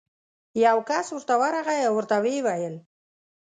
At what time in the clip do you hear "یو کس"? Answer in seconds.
0.65-1.07